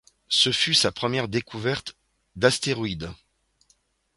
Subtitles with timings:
[0.29, 1.95] Ce fut sa première découverte
[2.35, 3.11] d'astéroïdes.